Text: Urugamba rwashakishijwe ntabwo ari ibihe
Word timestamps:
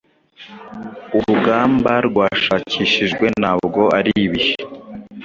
Urugamba 1.17 1.91
rwashakishijwe 2.07 3.25
ntabwo 3.39 3.81
ari 3.97 4.11
ibihe 4.25 4.53